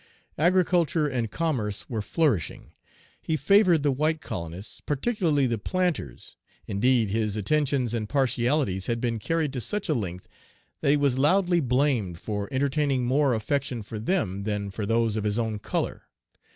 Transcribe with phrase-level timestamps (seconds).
[0.39, 2.71] Agriculture and commerce were flourishing.
[3.21, 6.35] He favored the white colonists, particularly the planters.
[6.65, 10.27] Indeed, his attentions and partialities had been carried to such a length,
[10.79, 15.23] that he was loudly blamed for entertaining more affection for them than for those of
[15.23, 16.01] his own color.